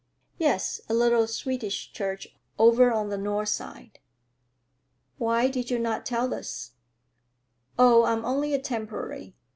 [0.39, 0.81] "Yes.
[0.89, 3.99] A little Swedish church, over on the North side."
[5.19, 6.71] "Why did you not tell us?"
[7.77, 9.35] "Oh, I'm only a temporary.